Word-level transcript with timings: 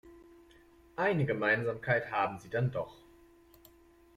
Eine 0.95 1.27
Gemeinsamkeit 1.27 2.11
haben 2.11 2.39
sie 2.39 2.49
dann 2.49 2.71
doch. 2.71 2.95